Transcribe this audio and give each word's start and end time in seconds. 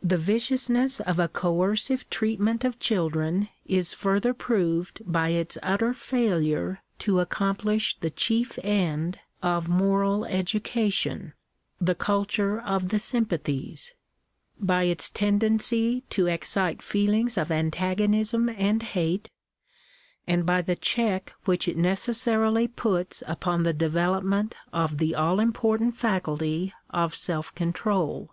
The 0.00 0.16
viciousness 0.16 1.00
of 1.00 1.18
a 1.18 1.26
coercive 1.26 2.08
treatment 2.08 2.62
of 2.64 2.78
children 2.78 3.48
is 3.64 3.94
further 3.94 4.32
proved 4.32 5.02
by 5.04 5.30
its 5.30 5.58
utter 5.60 5.92
failure 5.92 6.84
to 7.00 7.18
accomplish 7.18 7.98
the 7.98 8.10
chief 8.12 8.60
end 8.62 9.18
of 9.42 9.66
moral 9.68 10.24
education— 10.26 11.32
the 11.80 11.96
culture 11.96 12.60
of 12.60 12.90
the 12.90 13.00
sympathies'; 13.00 13.92
by 14.60 14.84
its 14.84 15.10
tendency 15.10 16.04
to 16.10 16.28
excite 16.28 16.80
feelings 16.80 17.36
of 17.36 17.50
antagonism 17.50 18.48
and 18.48 18.84
hate; 18.84 19.28
and 20.28 20.46
by 20.46 20.62
the 20.62 20.76
check 20.76 21.32
which 21.44 21.66
it 21.66 21.76
necessarily 21.76 22.68
puts 22.68 23.20
upon 23.26 23.64
the 23.64 23.72
development 23.74 24.54
of 24.72 24.98
the 24.98 25.16
all 25.16 25.40
import 25.40 25.80
ant 25.80 25.96
faculty 25.96 26.72
of 26.90 27.16
self 27.16 27.52
control. 27.56 28.32